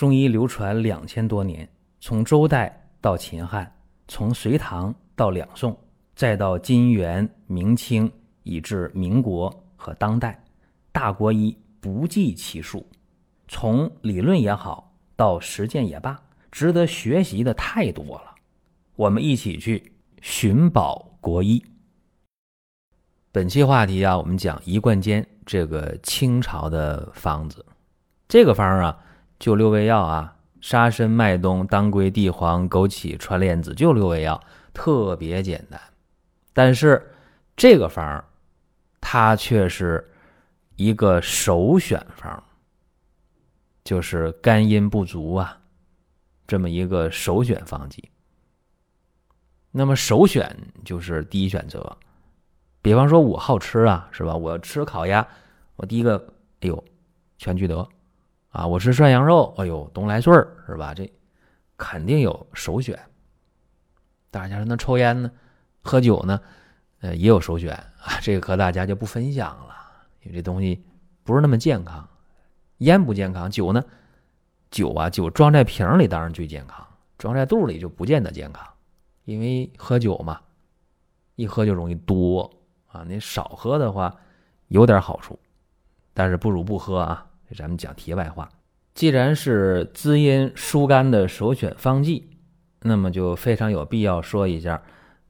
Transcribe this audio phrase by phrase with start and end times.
[0.00, 1.68] 中医流传两千多年，
[2.00, 3.70] 从周代到秦汉，
[4.08, 5.78] 从隋唐到两宋，
[6.14, 8.10] 再到金元明清，
[8.42, 10.42] 以至民国和当代，
[10.90, 12.86] 大国医不计其数。
[13.46, 16.18] 从理论也好，到实践也罢，
[16.50, 18.34] 值得学习的太多了。
[18.96, 19.92] 我们一起去
[20.22, 21.62] 寻宝国医。
[23.30, 27.62] 本期话题啊，我们讲一贯煎这个清朝的方子。
[28.26, 28.98] 这个方啊，
[29.40, 34.40] 就六味药啊：沙参、麦冬、当归、地黄、枸杞、川莲子，就六味药，
[34.72, 35.80] 特别简单。
[36.52, 37.10] 但是
[37.56, 38.24] 这个方儿
[39.00, 40.08] 它却是
[40.76, 42.40] 一个首选方。
[43.82, 45.58] 就是肝阴不足啊，
[46.46, 48.08] 这么一个首选方剂。
[49.72, 50.54] 那么首选
[50.84, 51.96] 就是第一选择。
[52.82, 54.36] 比方说，我好吃啊，是吧？
[54.36, 55.26] 我吃烤鸭，
[55.76, 56.18] 我第一个，
[56.60, 56.84] 哎呦，
[57.38, 57.88] 全聚德
[58.50, 58.66] 啊！
[58.66, 60.92] 我吃涮羊肉，哎呦，东来顺儿，是吧？
[60.92, 61.10] 这
[61.76, 62.98] 肯定有首选。
[64.30, 65.30] 大家说那抽烟呢，
[65.82, 66.40] 喝酒呢，
[67.00, 68.18] 呃，也有首选啊。
[68.20, 69.74] 这个和大家就不分享了，
[70.22, 70.84] 因为这东西
[71.22, 72.06] 不是那么健康。
[72.78, 73.84] 烟不健康，酒呢？
[74.70, 76.86] 酒啊，酒装在瓶里当然最健康，
[77.18, 78.66] 装在肚里就不见得健康，
[79.24, 80.40] 因为喝酒嘛，
[81.36, 82.50] 一喝就容易多
[82.88, 83.04] 啊。
[83.06, 84.14] 你少喝的话，
[84.68, 85.38] 有点好处，
[86.14, 87.26] 但是不如不喝啊。
[87.54, 88.48] 咱们讲题外话，
[88.94, 92.30] 既然是滋阴疏肝的首选方剂，
[92.82, 94.82] 那么就非常有必要说一下，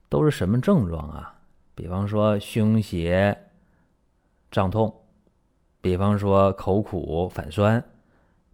[0.08, 1.34] 都是什么症状啊？
[1.74, 3.36] 比方说胸胁、
[4.50, 4.94] 胀痛。
[5.82, 7.82] 比方说口苦反酸，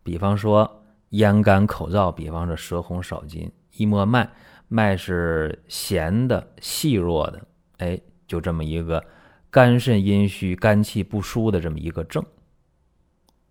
[0.04, 4.30] 比方说咽干口燥，比方说舌红少津，一摸脉，
[4.68, 7.42] 脉是弦的细弱的，
[7.78, 9.04] 哎，就这么一个
[9.50, 12.24] 肝肾阴虚、肝气不舒的这么一个症。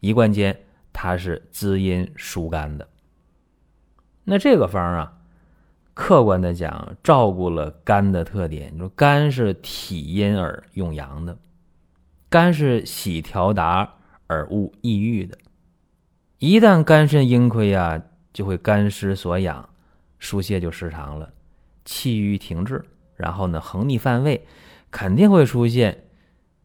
[0.06, 0.58] 一贯煎
[0.94, 2.88] 它是滋阴疏肝的。
[4.24, 5.18] 那这个方啊，
[5.94, 8.72] 客观的讲，照顾了肝的特点。
[8.74, 11.38] 你说肝是体阴而用阳的。
[12.30, 13.96] 肝是喜调达
[14.28, 15.38] 而恶抑郁的，
[16.40, 18.02] 一旦肝肾阴亏啊，
[18.34, 19.70] 就会肝失所养，
[20.20, 21.32] 疏泄就失常了，
[21.86, 22.84] 气郁停滞，
[23.16, 24.46] 然后呢，横逆犯胃，
[24.92, 26.06] 肯定会出现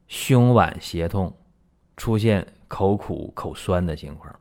[0.09, 1.36] 胸脘胁痛，
[1.97, 4.34] 出现口苦口酸的情况。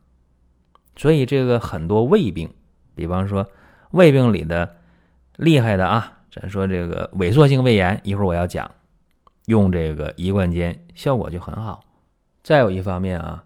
[0.94, 2.48] 所以这个很多胃病，
[2.94, 3.46] 比方说
[3.90, 4.76] 胃病里的
[5.36, 8.70] 厉害的啊，咱说这个萎缩性胃炎，一会儿我要讲。
[9.46, 11.82] 用这个一贯煎效果就很好。
[12.44, 13.44] 再有一方面啊，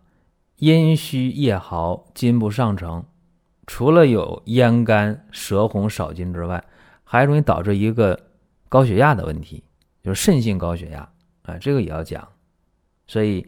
[0.57, 3.05] 阴虚夜耗、津不上承，
[3.67, 6.63] 除了有咽干、舌红少津之外，
[7.05, 8.21] 还容易导致一个
[8.69, 9.65] 高血压的问题，
[10.03, 11.09] 就是肾性高血压
[11.43, 12.29] 啊，这个也要讲。
[13.07, 13.47] 所以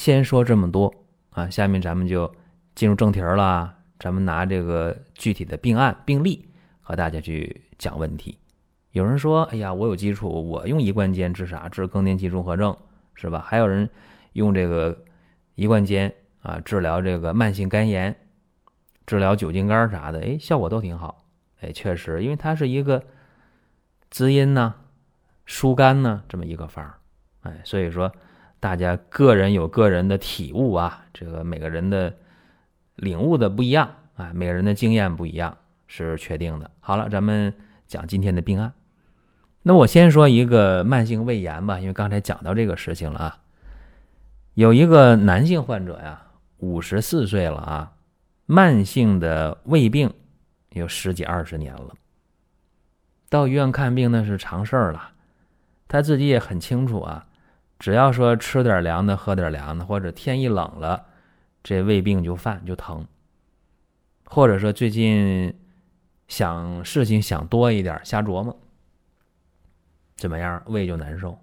[0.00, 0.90] 先说这么多
[1.28, 2.34] 啊，下面咱们就
[2.74, 3.76] 进入正题了。
[3.98, 6.48] 咱们拿这个具体的病案病例
[6.80, 8.38] 和大家去讲问题。
[8.92, 11.68] 有人说：“哎呀，我有基础，我用一贯煎治啥？
[11.68, 12.74] 治更年期综合症，
[13.14, 13.90] 是吧？”还有人
[14.32, 15.04] 用这个
[15.54, 16.10] 一贯煎
[16.40, 18.16] 啊治疗这个慢性肝炎，
[19.04, 21.26] 治疗酒精肝啥的，哎，效果都挺好。
[21.60, 23.04] 哎，确实，因为它是一个
[24.08, 24.76] 滋阴呢、
[25.44, 26.94] 疏肝呢这么一个方儿。
[27.42, 28.10] 哎，所以说
[28.60, 32.14] 大家个人有个人的体悟啊，这个每个人的
[32.94, 35.56] 领悟的不一样啊，每个人的经验不一样
[35.86, 36.70] 是确定的。
[36.78, 37.52] 好了，咱们
[37.86, 38.72] 讲今天的病案。
[39.62, 43.38] 那我先说一个慢性胃炎吧，因为刚才讲到这个事情了啊。
[44.54, 46.22] 有一个男性患者呀，
[46.58, 47.92] 五十四岁了啊，
[48.44, 50.12] 慢性的胃病
[50.70, 51.94] 有十几二十年了。
[53.30, 55.12] 到医院看病那是常事儿了，
[55.88, 57.26] 他自己也很清楚啊，
[57.80, 61.06] 只要说吃点凉的，喝点凉的，或者天一冷了，
[61.64, 63.06] 这胃病就犯就疼，
[64.26, 65.58] 或者说最近
[66.28, 68.54] 想事情想多一点，瞎琢磨。
[70.16, 70.62] 怎么样？
[70.66, 71.38] 胃就难受。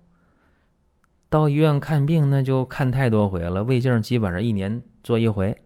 [1.27, 3.63] 到医院看病，那就看太多回了。
[3.63, 5.59] 胃镜基本上一年做一回，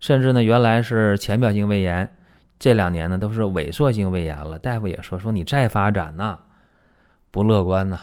[0.00, 2.16] 甚至呢，原来是浅表性胃炎，
[2.58, 4.58] 这两年呢都是萎缩性胃炎了。
[4.58, 6.38] 大夫也说说你再发展呐，
[7.30, 8.00] 不乐观呐。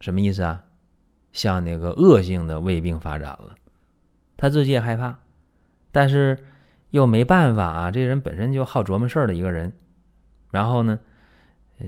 [0.00, 0.64] 什么意思啊？
[1.32, 3.54] 像那个恶性的胃病发展了，
[4.36, 5.18] 他自己也害怕，
[5.92, 6.38] 但是
[6.90, 7.90] 又没办法啊。
[7.90, 9.72] 这人本身就好琢磨事儿的一个人，
[10.50, 10.98] 然后呢？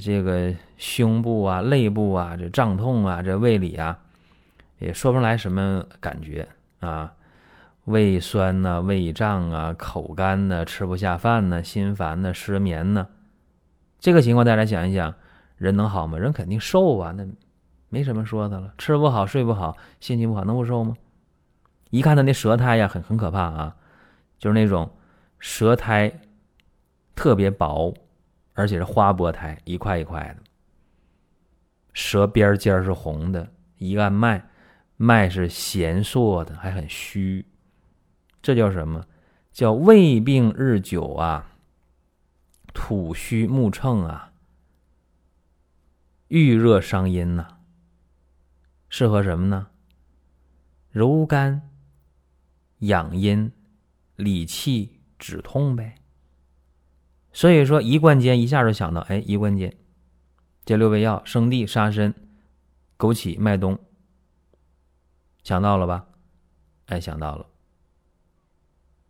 [0.00, 3.98] 这个胸部啊、肋部啊、这胀痛啊、这胃里啊，
[4.78, 6.48] 也说不出来什么感觉
[6.80, 7.12] 啊，
[7.84, 13.06] 胃酸呐、胃胀啊、口干呐、吃不下饭呐、心烦呐、失眠呐，
[14.00, 15.14] 这个情况大家想一想，
[15.58, 16.16] 人能好吗？
[16.16, 17.26] 人肯定瘦啊，那
[17.92, 20.96] 没什么说的了，吃不好、睡不好、心情不好，能不瘦吗？
[21.90, 23.76] 一看他那舌苔呀，很很可怕啊，
[24.38, 24.90] 就是那种
[25.38, 26.10] 舌苔
[27.14, 27.92] 特别薄，
[28.54, 30.42] 而且是花薄苔，一块一块的。
[31.92, 34.48] 舌边尖是红的，一按脉，
[34.96, 37.44] 脉是弦硕的，还很虚。
[38.40, 39.04] 这叫什么？
[39.52, 41.52] 叫胃病日久啊，
[42.72, 44.32] 土虚木秤啊，
[46.28, 47.51] 郁热伤阴呐。
[48.92, 49.68] 适合什么呢？
[50.90, 51.70] 柔肝、
[52.80, 53.50] 养阴、
[54.16, 55.94] 理气、止痛呗。
[57.32, 59.74] 所以说，一贯间一下就想到，哎，一贯间，
[60.66, 62.12] 这六味药：生地、沙参、
[62.98, 63.78] 枸杞、麦冬。
[65.42, 66.06] 想到了吧？
[66.88, 67.46] 哎，想到了。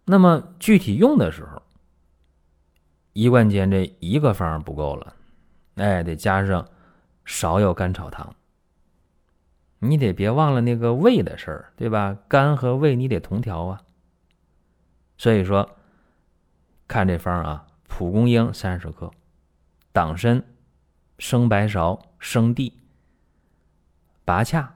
[0.04, 1.60] 那么具体用的时候，
[3.14, 5.16] 一贯间这一个方不够了，
[5.74, 6.64] 哎，得加上
[7.26, 8.32] 芍药甘草汤。
[9.84, 12.16] 你得别忘了那个胃的事儿，对吧？
[12.28, 13.82] 肝和胃你得同调啊。
[15.18, 15.68] 所以说，
[16.86, 19.10] 看这方啊，蒲公英三十克，
[19.92, 20.44] 党参、
[21.18, 22.80] 生白芍、生地、
[24.24, 24.72] 拔恰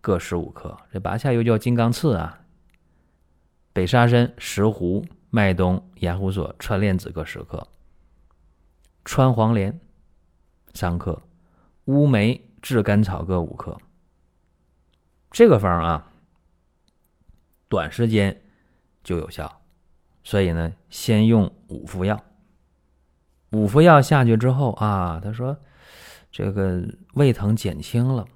[0.00, 0.78] 各十五克。
[0.92, 2.42] 这拔恰又叫金刚刺啊。
[3.72, 7.66] 北沙参、石斛、麦冬、盐胡索、川莲子各十克，
[9.04, 9.80] 川黄连
[10.74, 11.20] 三克，
[11.86, 13.76] 乌梅、炙甘草各五克。
[15.32, 16.12] 这个方啊，
[17.68, 18.42] 短时间
[19.02, 19.62] 就有效，
[20.22, 22.22] 所以呢，先用五副药。
[23.52, 25.58] 五副药下去之后啊，他说
[26.30, 28.26] 这个胃疼减轻了，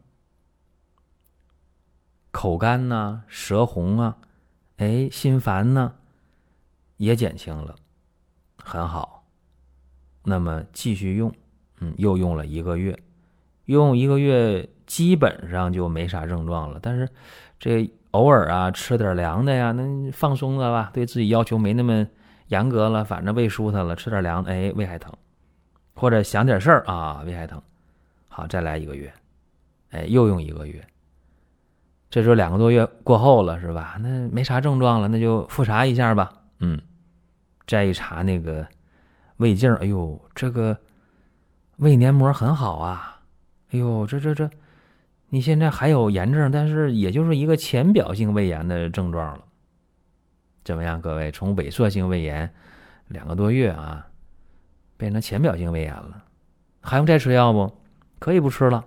[2.31, 4.17] 口干呐，舌红啊，
[4.79, 5.97] 哎，心烦呢，
[6.97, 7.77] 也减轻了，
[8.57, 9.27] 很好。
[10.25, 11.31] 那么继续用，
[11.81, 12.99] 嗯，又用了一个月，
[13.67, 14.71] 用一个月。
[14.87, 17.09] 基本上就没啥症状了，但是
[17.59, 22.07] 这偶尔啊吃点凉的呀，那放松了吧，对自己要求没那么
[22.49, 25.13] 严格了，反正胃舒坦了，吃点凉的，哎，胃还疼，
[25.95, 27.61] 或者想点事儿啊，胃还疼，
[28.29, 29.13] 好，再来一个月，
[29.91, 30.83] 哎，又用一个月，
[32.09, 33.99] 这时候两个多月过后了，是吧？
[34.01, 36.81] 那没啥症状了，那就复查一下吧，嗯，
[37.67, 38.67] 再一查那个
[39.39, 40.79] 胃镜，哎呦，这个
[41.79, 43.21] 胃黏膜很好啊，
[43.73, 44.49] 哎呦，这这这。
[45.29, 49.45] 你现在还有炎症，但是也就是一个浅表性胃炎的症状了。
[50.65, 51.31] 怎么样，各位？
[51.31, 52.53] 从萎缩性胃炎
[53.09, 54.07] 两个多月啊，
[54.97, 56.25] 变成浅表性胃炎了，
[56.81, 57.73] 还用再吃药不？
[58.19, 58.85] 可以不吃了，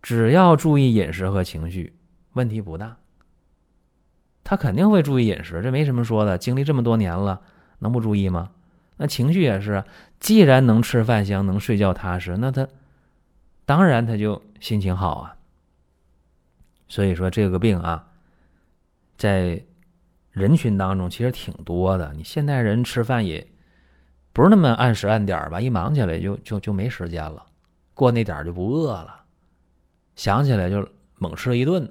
[0.00, 1.92] 只要注意饮食和情绪，
[2.32, 2.96] 问题不大。
[4.42, 6.38] 他肯定会注意饮食，这没什么说的。
[6.38, 7.40] 经历这么多年了，
[7.80, 8.50] 能不注意吗？
[8.96, 9.84] 那情绪也是，
[10.18, 12.66] 既然能吃饭香，能睡觉踏实，那他
[13.64, 15.35] 当然他就心情好啊。
[16.88, 18.08] 所以说这个病啊，
[19.18, 19.60] 在
[20.30, 22.12] 人群当中其实挺多的。
[22.14, 23.44] 你现代人吃饭也
[24.32, 25.60] 不是那么按时按点吧？
[25.60, 27.44] 一忙起来就就就没时间了，
[27.92, 29.24] 过那点就不饿了，
[30.14, 31.90] 想起来就猛吃一顿，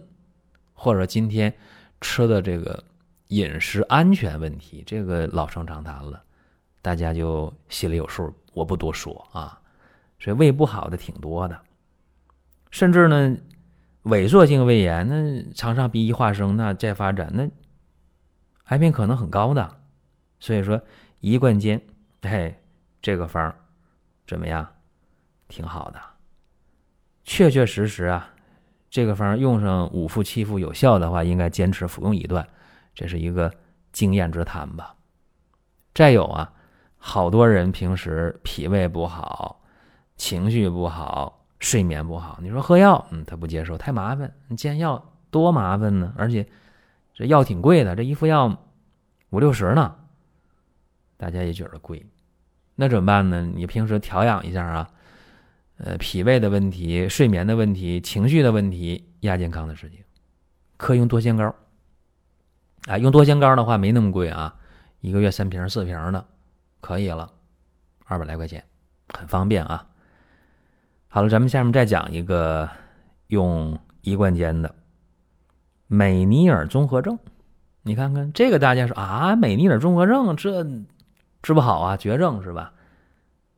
[0.74, 1.53] 或者今天
[2.00, 2.81] 吃的这个
[3.27, 6.24] 饮食安全问题，这个老生常谈了，
[6.81, 9.59] 大家就心里有数，我不多说啊。
[10.19, 11.59] 所以胃不好的挺多的，
[12.71, 13.36] 甚至呢。
[14.05, 17.49] 萎缩性胃炎，那肠上壁异化生，那再发展，那
[18.65, 19.77] 癌变可能很高的。
[20.39, 20.81] 所以说，
[21.19, 21.81] 一贯间，
[22.21, 22.55] 嘿，
[23.01, 23.53] 这个方
[24.27, 24.67] 怎么样？
[25.47, 26.00] 挺好的，
[27.24, 28.33] 确确实实啊，
[28.89, 32.47] 这个方用上五副七副有效的话，应该坚持服用一段，
[32.93, 33.53] 这是一个
[33.91, 34.95] 经验之谈吧。
[35.93, 36.51] 再有啊，
[36.97, 39.63] 好多人平时脾胃不好，
[40.15, 41.44] 情绪不好。
[41.65, 44.31] 睡眠不好，你说喝药，嗯，他不接受，太麻烦。
[44.48, 46.48] 你煎药多麻烦呢，而且
[47.12, 48.55] 这药挺贵的，这一副药
[49.31, 49.95] 五六十呢，
[51.17, 52.05] 大家也觉得贵。
[52.75, 53.41] 那怎么办呢？
[53.41, 54.89] 你平时调养一下啊，
[55.77, 60.03] 呃，脾胃的问题、睡眠的问题、情绪的问题，亚健康的事情，
[60.77, 61.55] 可以用多仙膏。
[62.86, 64.55] 啊，用多仙膏的话没那么贵啊，
[65.01, 66.24] 一个月三瓶四瓶的，
[66.79, 67.34] 可以了，
[68.05, 68.63] 二百来块钱，
[69.10, 69.88] 很方便啊。
[71.15, 72.69] 好了，咱们下面再讲一个
[73.27, 74.75] 用一贯间的
[75.88, 77.17] 美尼尔综合症。
[77.84, 80.62] 你看看这个，大家说啊，美尼尔综合症这
[81.41, 82.74] 治不好啊，绝症是吧？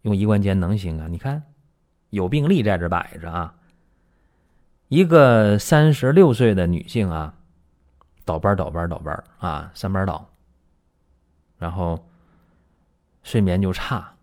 [0.04, 1.08] 用一贯间能行啊？
[1.10, 1.42] 你看
[2.12, 3.56] 有病例在这摆着啊，
[4.88, 7.34] 一个三十六岁的女性啊，
[8.24, 10.30] 倒班倒班倒班啊，三班倒，
[11.58, 12.08] 然后
[13.24, 14.14] 睡眠就差，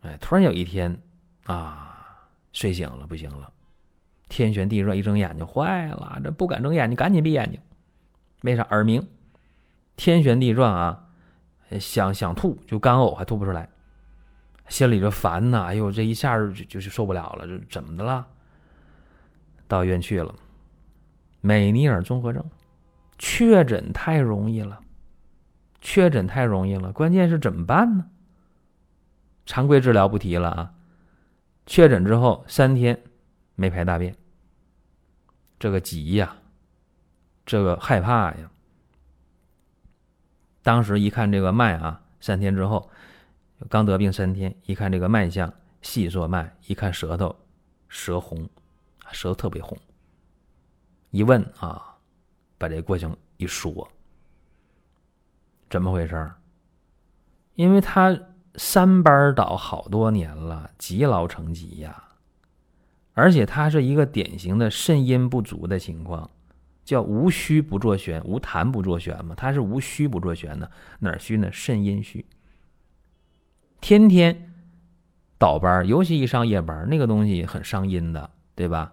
[0.00, 0.98] 哎，突然有一天
[1.44, 1.82] 啊。
[2.56, 3.52] 睡醒了，不行了，
[4.30, 7.60] 天旋地转，一睁眼睛坏了，这不敢睁眼睛，赶紧闭眼睛。
[8.40, 8.62] 为啥？
[8.70, 9.06] 耳鸣，
[9.94, 11.04] 天旋地转啊，
[11.78, 13.68] 想想吐就干呕，还吐不出来，
[14.68, 15.64] 心里就烦呐。
[15.64, 18.26] 哎呦，这一下就就是受不了了，这怎么的了？
[19.68, 20.34] 到医院去了，
[21.42, 22.42] 美尼尔综合症
[23.18, 24.80] 确诊太容易了，
[25.82, 28.06] 确诊太容易了，关键是怎么办呢？
[29.44, 30.72] 常规治疗不提了啊，
[31.66, 33.02] 确诊之后三天
[33.56, 34.16] 没排大便，
[35.58, 36.36] 这个急呀，
[37.44, 38.50] 这个害怕呀。
[40.62, 42.90] 当时一看这个脉啊，三天之后
[43.68, 47.34] 刚得病三天，一看这个脉象细缩脉，一看舌头
[47.88, 48.48] 舌红，
[49.12, 49.76] 舌头特别红。
[51.10, 51.96] 一问啊，
[52.58, 53.88] 把这过程一说，
[55.68, 56.36] 怎么回事儿
[57.54, 58.16] 因为他
[58.56, 62.04] 三班倒好多年了，积劳成疾呀，
[63.14, 66.30] 而且他是一个典型的肾阴不足的情况。
[66.84, 69.34] 叫无虚不作旋，无痰不作旋嘛？
[69.34, 70.70] 它是无虚不作旋的，
[71.00, 71.50] 哪虚呢？
[71.50, 72.24] 肾阴虚。
[73.80, 74.54] 天天
[75.36, 78.92] 倒班，尤其一上夜班，那个东西很伤阴的，对吧？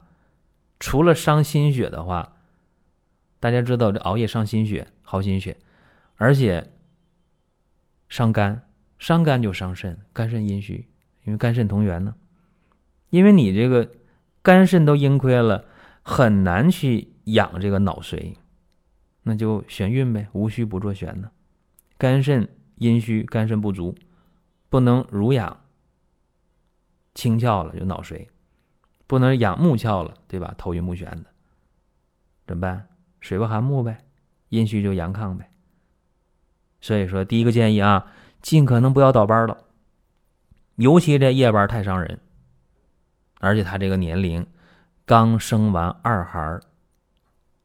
[0.79, 2.37] 除了伤心血的话，
[3.39, 5.55] 大家知道这熬夜伤心血、耗心血，
[6.15, 6.71] 而且
[8.09, 8.63] 伤肝，
[9.03, 10.87] 伤肝就伤肾，肝肾阴虚，
[11.25, 12.15] 因为肝肾同源呢。
[13.09, 13.91] 因为你这个
[14.41, 15.65] 肝肾都阴亏了，
[16.03, 17.09] 很难去。
[17.25, 18.35] 养这个脑髓，
[19.21, 21.31] 那就眩晕呗，无虚不作眩呢。
[21.97, 23.95] 肝肾阴虚，肝肾不足，
[24.67, 25.61] 不能濡养
[27.13, 28.27] 清窍了，就脑髓；
[29.07, 30.53] 不能养目窍了，对吧？
[30.57, 31.25] 头晕目眩的，
[32.45, 32.89] 怎么办？
[33.21, 34.03] 水不含木呗，
[34.49, 35.49] 阴虚就阳亢呗。
[36.81, 38.11] 所以说，第一个建议啊，
[38.43, 39.57] 尽可能不要倒班了，
[40.75, 42.19] 尤其这夜班太伤人，
[43.39, 44.45] 而且他这个年龄
[45.05, 46.59] 刚生完二孩。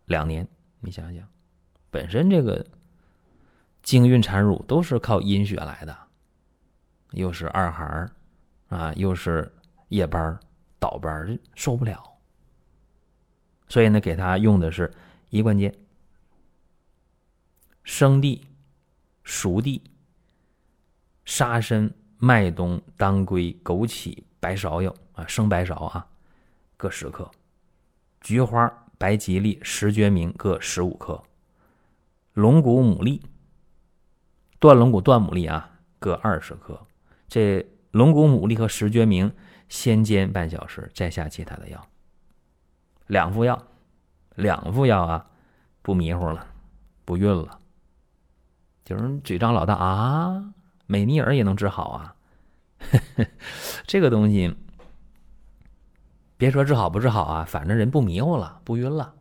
[0.07, 0.49] 两年，
[0.81, 1.29] 你想想，
[1.91, 2.65] 本身这个
[3.83, 5.95] 经孕产乳都是靠阴血来的，
[7.11, 8.09] 又是二孩
[8.69, 9.53] 啊，又是
[9.89, 10.41] 夜班
[10.79, 12.03] 倒班受不了。
[13.69, 14.91] 所以呢，给他用的是
[15.29, 15.75] 一贯剑、
[17.83, 18.47] 生地、
[19.25, 19.83] 熟地、
[21.29, 26.07] 沙参、麦冬、当归、枸杞、白芍药啊，生白芍啊，
[26.79, 27.31] 各十克，
[28.23, 28.73] 菊花。
[28.97, 31.23] 白吉利、石决明各十五克，
[32.33, 33.21] 龙骨、牡蛎、
[34.59, 35.71] 断龙骨、断牡蛎啊
[36.01, 36.85] 各二十克。
[37.29, 39.33] 这龙骨、牡蛎和石决明
[39.69, 41.87] 先煎半小时，再下其他的药。
[43.07, 43.63] 两副药，
[44.35, 45.31] 两副药啊，
[45.81, 46.45] 不迷糊了，
[47.05, 47.61] 不晕了。
[48.85, 50.55] 就是嘴张老大啊，
[50.89, 52.15] 美尼尔也能治好啊，
[53.87, 54.53] 这个东西。
[56.37, 59.13] 别说治好不治好啊，反正人不迷糊了，不晕了。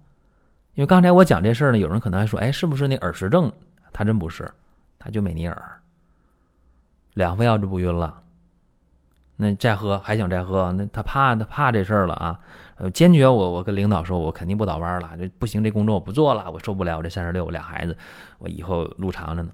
[0.75, 3.51] 因为刚才我讲这事儿呢，有人可能还说：“哎，是不是那耳石症？”
[3.91, 4.49] 他真不是，
[4.99, 5.81] 他就美尼尔，
[7.15, 8.21] 两副药就不晕了。
[9.35, 10.71] 那再喝还想再喝？
[10.73, 12.39] 那他怕他怕这事儿了啊！
[12.93, 15.17] 坚决我我跟领导说，我肯定不倒班了。
[15.17, 16.97] 这不行，这工作我不做了，我受不了。
[16.97, 17.97] 我这三十六，俩孩子，
[18.37, 19.51] 我以后路长着呢。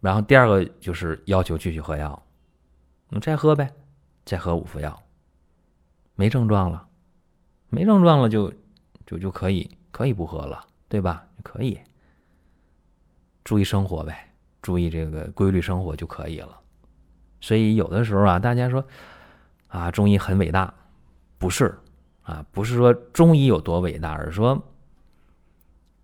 [0.00, 2.22] 然后第二个就是要求继续喝药，
[3.08, 3.72] 你再喝呗，
[4.24, 5.02] 再喝五副药。
[6.14, 6.86] 没症状了，
[7.68, 8.52] 没症状了就
[9.06, 11.24] 就就可以可以不喝了，对吧？
[11.42, 11.78] 可以
[13.44, 16.58] 注意生活呗，注意这个规律生活就可以了。
[17.40, 18.84] 所以有的时候啊，大家说
[19.68, 20.74] 啊，中医很伟大，
[21.38, 21.78] 不是
[22.22, 24.60] 啊，不是说中医有多伟大，而是说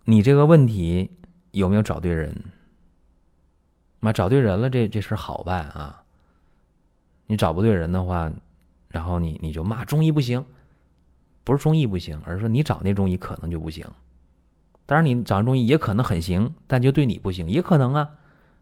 [0.05, 1.11] 你这个问题
[1.51, 2.33] 有没有找对人？
[3.99, 6.03] 妈找对人了，这这事好办啊。
[7.27, 8.31] 你找不对人的话。
[8.87, 10.45] 然后你你就骂中医不行，
[11.43, 13.85] 不是中医不行，而是说你找那中医可能就不行。
[14.85, 18.11] 当然你找中医也可能很行，但就对你不行，也可能啊。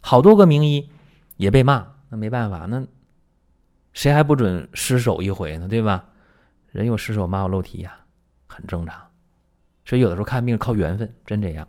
[0.01, 0.89] 好多个名医
[1.37, 2.83] 也被骂，那没办法，那
[3.91, 5.67] 谁还不准失手一回呢？
[5.67, 6.03] 对吧？
[6.71, 7.95] 人有失手，马有漏蹄呀，
[8.47, 8.99] 很正常。
[9.85, 11.67] 所以有的时候看病靠缘分，真这样。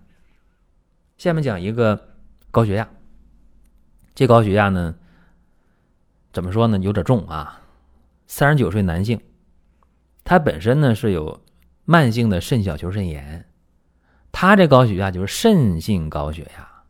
[1.18, 2.14] 下面讲一个
[2.50, 2.88] 高血压，
[4.14, 4.94] 这高血压呢，
[6.33, 6.78] 怎么说呢？
[6.78, 7.61] 有点重啊。
[8.26, 9.21] 三十九岁男性，
[10.23, 11.42] 他本身呢是有
[11.85, 13.47] 慢性的肾小球肾炎，
[14.33, 16.85] 他这高血压就是肾性高血压，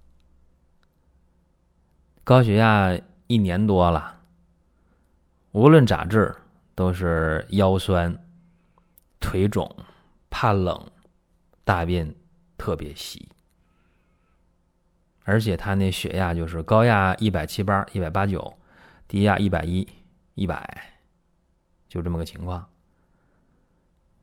[2.22, 4.20] 高血压一年多了，
[5.52, 6.34] 无论咋治
[6.74, 8.16] 都是腰酸、
[9.18, 9.74] 腿肿、
[10.30, 10.88] 怕冷、
[11.64, 12.14] 大便
[12.56, 13.28] 特别稀，
[15.24, 18.54] 而且他那血压就是高压一百七八、一百八九，
[19.08, 19.86] 低压一百一、
[20.34, 20.92] 一百。
[21.88, 22.66] 就这么个情况，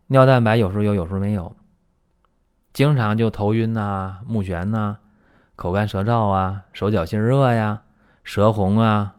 [0.07, 1.55] 尿蛋白有时候有，有时候没有，
[2.73, 4.97] 经常就头晕呐、目眩呐、
[5.55, 7.83] 口干舌燥啊，手脚心热呀，
[8.23, 9.15] 舌红啊，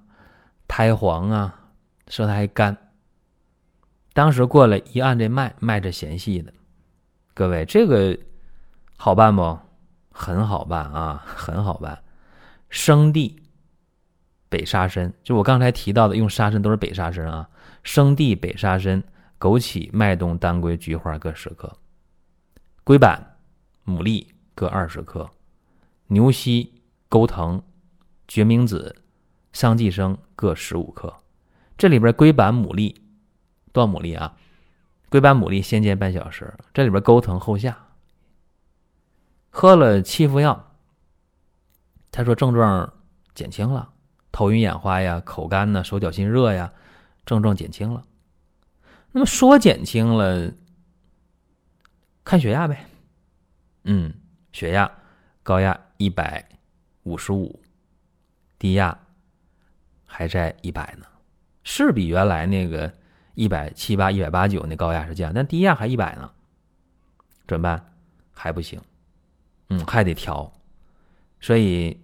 [0.68, 1.70] 苔黄啊，
[2.08, 2.76] 舌苔干。
[4.12, 6.52] 当时过来一按这脉，脉着弦细的，
[7.32, 8.18] 各位这个
[8.98, 9.58] 好办不？
[10.12, 12.02] 很好办啊，很好办。
[12.68, 13.42] 生地、
[14.48, 17.48] 北沙参，就我刚才提到的，用沙参都是北沙参啊。
[17.82, 19.02] 生地、北沙参、
[19.40, 21.76] 枸杞、麦冬、当归、菊花各十克，
[22.84, 23.36] 龟板、
[23.84, 25.28] 牡蛎各二十克。
[26.06, 27.62] 牛膝、钩藤、
[28.28, 28.94] 决明子、
[29.52, 31.14] 桑寄生各十五克。
[31.76, 32.94] 这里边龟板、牡蛎，
[33.72, 34.36] 多少牡蛎啊？
[35.08, 36.54] 龟板、牡蛎先煎半小时。
[36.72, 37.76] 这里边钩藤后下。
[39.54, 40.72] 喝了七服药，
[42.10, 42.90] 他说症状
[43.34, 43.92] 减轻了，
[44.32, 46.72] 头晕眼花呀，口干呢，手脚心热呀，
[47.26, 48.02] 症状减轻了。
[49.12, 50.50] 那么说减轻了，
[52.24, 52.86] 看血压呗。
[53.84, 54.14] 嗯，
[54.52, 54.90] 血压
[55.42, 55.78] 高压。
[55.98, 56.44] 一百
[57.04, 57.62] 五十五，
[58.58, 58.98] 低压
[60.04, 61.06] 还在一百呢，
[61.62, 62.92] 是比原来那个
[63.34, 66.28] 一百七八、一百八九那高压是降，但低压还一百呢，
[67.46, 67.92] 怎么办？
[68.32, 68.80] 还不行，
[69.72, 70.52] 嗯，还得调，
[71.40, 72.02] 所以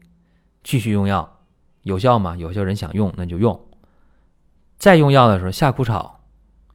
[0.63, 1.41] 继续用药，
[1.83, 2.37] 有效吗？
[2.37, 3.69] 有效人想用那就用。
[4.79, 6.25] 再用药的时候，夏枯草、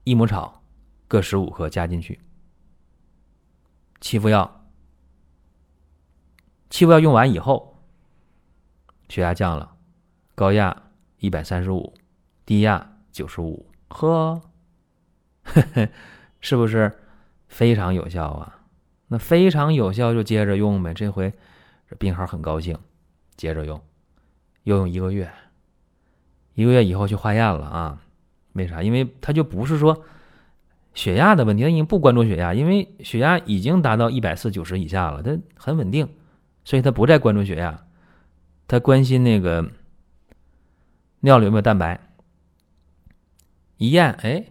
[0.03, 0.61] 益母草
[1.07, 2.19] 各十五克加进去，
[3.99, 4.67] 七副药。
[6.69, 7.79] 七副药用完以后，
[9.09, 9.75] 血压降了，
[10.35, 10.83] 高压
[11.17, 11.93] 一百三十五，
[12.45, 14.41] 低压九十五，呵，
[16.41, 16.99] 是不是
[17.47, 18.62] 非常有效啊？
[19.13, 20.91] 那非常有效就接着用呗。
[20.95, 21.31] 这回
[21.87, 22.75] 这病号很高兴，
[23.37, 23.79] 接着用，
[24.63, 25.31] 又用一个月，
[26.55, 28.01] 一个月以后去化验了啊？
[28.53, 28.81] 为啥？
[28.81, 30.03] 因为他就不是说
[30.95, 36.09] 血压的问题，他已经不关注血压，因为血压已经达到一百四九十以下了，他很稳定。
[36.65, 37.85] 所以他不再关注血压，
[38.67, 39.69] 他关心那个
[41.19, 41.99] 尿里有没有蛋白。
[43.77, 44.45] 一验，哎，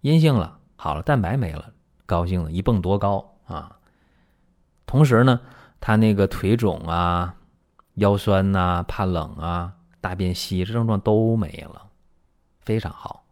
[0.00, 1.72] 阴性了，好了，蛋白没了，
[2.04, 3.76] 高兴了，一蹦多高啊！
[4.86, 5.40] 同时呢，
[5.80, 7.34] 他那个腿肿啊、
[7.94, 11.86] 腰酸呐、怕冷啊、大便稀这症状都没了，
[12.60, 13.24] 非常好。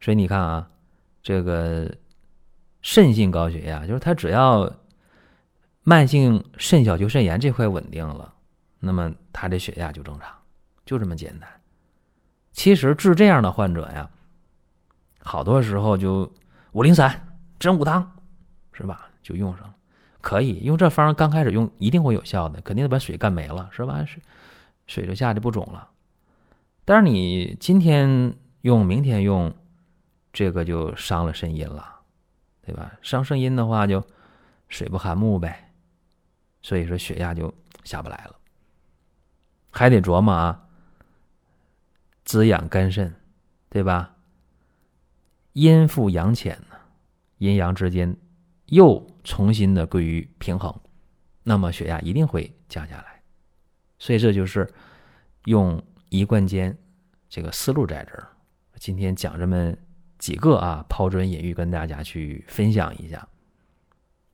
[0.00, 0.70] 所以你看啊，
[1.22, 1.92] 这个
[2.82, 4.72] 肾性高血压，就是他只要。
[5.84, 8.34] 慢性肾小球肾炎这块稳定了，
[8.78, 10.30] 那么他的血压就正常，
[10.84, 11.48] 就这么简单。
[12.52, 14.10] 其实治这样的患者呀，
[15.20, 16.30] 好多时候就
[16.72, 18.17] 五苓散、真武汤，
[18.78, 19.10] 是吧？
[19.24, 19.74] 就用上了，
[20.20, 21.12] 可以用这方。
[21.12, 24.04] 刚开始用一定会有效的，肯定得把水干没了，是吧？
[24.06, 24.22] 水
[24.86, 25.90] 水就下去不肿了。
[26.84, 29.52] 但是你今天用，明天用，
[30.32, 31.84] 这个就伤了肾阴了，
[32.62, 32.92] 对吧？
[33.02, 34.06] 伤肾阴的话，就
[34.68, 35.72] 水不含木呗。
[36.62, 38.36] 所以说血压就下不来了，
[39.72, 40.68] 还得琢磨啊，
[42.24, 43.12] 滋养肝肾，
[43.68, 44.14] 对吧？
[45.54, 46.76] 阴富阳潜呢，
[47.38, 48.16] 阴阳之间
[48.68, 50.74] 又重新的归于平衡，
[51.42, 53.22] 那么血压一定会降下来。
[53.98, 54.68] 所以这就是
[55.44, 56.76] 用一贯间
[57.28, 58.28] 这个思路在这儿。
[58.76, 59.74] 今天讲这么
[60.18, 63.28] 几个啊，抛砖引玉，跟大家去分享一下。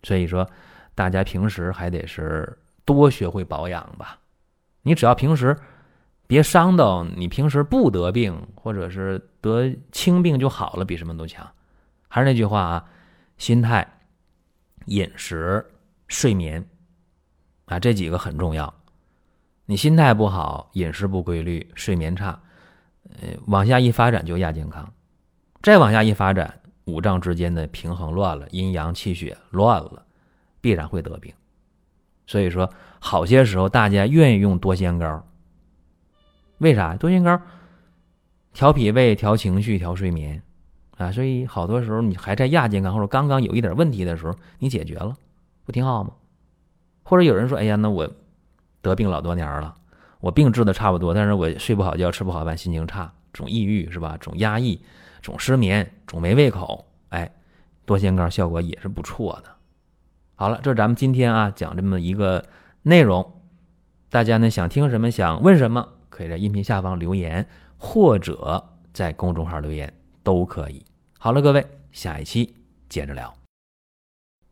[0.03, 0.49] 所以说。
[0.97, 4.21] 大家平时还得是多学会保养吧。
[4.83, 5.59] 你只要平时
[6.29, 11.45] 别伤到你平时不得病，或者是得轻病就好了，比什么都强。
[12.07, 12.85] 还是那句话啊，
[13.39, 14.04] 心态、
[14.87, 15.65] 饮食、
[16.09, 16.65] 睡眠
[17.67, 18.73] 啊，这几个很重要。
[19.67, 22.41] 你心态不好，饮食不规律，睡眠差，
[23.21, 24.93] 呃，往下一发展就亚健康。
[25.63, 30.05] 再往下一发展，五脏之间的平衡乱了，阴阳气血乱了。
[30.61, 31.31] 必然会得病，
[32.27, 35.23] 所以说好些时候大家愿意用多仙膏，
[36.57, 36.97] 为啥？
[36.97, 37.39] 多仙膏
[38.55, 40.43] 调脾胃、调情绪、调睡眠
[40.97, 45.17] 啊，所以好多时候你还在亚健康或者刚刚有一点问题的时候，你解决了，
[45.65, 46.13] 不挺好吗？
[47.03, 48.11] 或者有人说，哎呀，那我
[48.81, 49.75] 得病老多年了，
[50.21, 54.17] 我病治的差不多，但是我睡不好觉、吃不好饭、心情差，总抑郁是吧？
[54.21, 54.81] 总压抑、
[55.21, 57.31] 总失眠、总没胃口，哎，
[57.85, 59.51] 多仙膏效果也是不错的。
[60.37, 62.45] 好了，这是咱们今天啊讲这么一个
[62.83, 63.41] 内容，
[64.11, 69.93] 大家呢想听什么想问什么，可以在音频下方留言，或者在公众号留言
[70.25, 70.85] 都可以。
[71.21, 72.53] 好了，各位，下一期
[72.89, 73.33] 接着聊。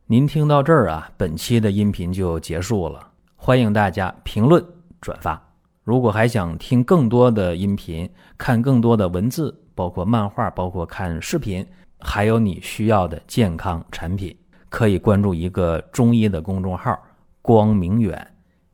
[0.06, 4.64] 您听到这儿啊，本期的音频就结束了，欢迎大家评论
[5.00, 5.42] 转发。
[5.82, 8.08] 如果还想听更多的音频，
[8.38, 11.66] 看更多的文字，包括漫画，包括看视频，
[11.98, 14.36] 还有你需要的健康产品。
[14.68, 16.98] 可以关注一个中医的公众号
[17.42, 18.26] “光明远”，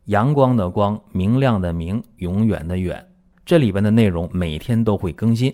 [0.06, 3.04] 阳光的光，明亮的明，永远的远。
[3.44, 5.52] 这里边的内容每天都会更新，